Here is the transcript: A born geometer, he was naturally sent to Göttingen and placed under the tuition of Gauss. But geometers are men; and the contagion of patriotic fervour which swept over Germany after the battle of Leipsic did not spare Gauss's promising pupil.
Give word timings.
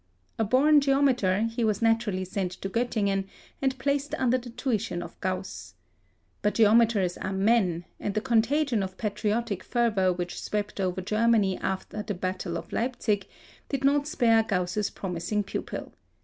A 0.39 0.43
born 0.43 0.81
geometer, 0.81 1.41
he 1.41 1.63
was 1.63 1.79
naturally 1.79 2.25
sent 2.25 2.53
to 2.53 2.69
Göttingen 2.71 3.25
and 3.61 3.77
placed 3.77 4.15
under 4.15 4.39
the 4.39 4.49
tuition 4.49 5.03
of 5.03 5.15
Gauss. 5.21 5.75
But 6.41 6.55
geometers 6.55 7.19
are 7.19 7.31
men; 7.31 7.85
and 7.99 8.15
the 8.15 8.19
contagion 8.19 8.81
of 8.81 8.97
patriotic 8.97 9.63
fervour 9.63 10.11
which 10.11 10.41
swept 10.41 10.79
over 10.79 11.01
Germany 11.01 11.59
after 11.59 12.01
the 12.01 12.15
battle 12.15 12.57
of 12.57 12.73
Leipsic 12.73 13.27
did 13.69 13.83
not 13.83 14.07
spare 14.07 14.41
Gauss's 14.41 14.89
promising 14.89 15.43
pupil. 15.43 15.93